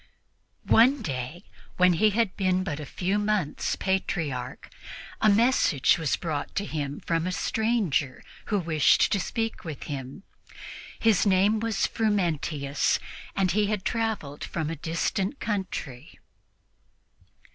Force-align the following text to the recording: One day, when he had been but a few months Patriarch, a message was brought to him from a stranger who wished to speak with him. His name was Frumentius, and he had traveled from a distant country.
One 0.65 1.03
day, 1.03 1.43
when 1.77 1.93
he 1.93 2.09
had 2.09 2.35
been 2.35 2.63
but 2.63 2.79
a 2.79 2.87
few 2.87 3.19
months 3.19 3.75
Patriarch, 3.75 4.67
a 5.21 5.29
message 5.29 5.99
was 5.99 6.15
brought 6.15 6.55
to 6.55 6.65
him 6.65 7.01
from 7.01 7.27
a 7.27 7.31
stranger 7.31 8.23
who 8.45 8.57
wished 8.57 9.11
to 9.11 9.19
speak 9.19 9.63
with 9.63 9.83
him. 9.83 10.23
His 10.97 11.27
name 11.27 11.59
was 11.59 11.85
Frumentius, 11.85 12.97
and 13.35 13.51
he 13.51 13.67
had 13.67 13.85
traveled 13.85 14.43
from 14.43 14.71
a 14.71 14.75
distant 14.75 15.39
country. 15.39 16.17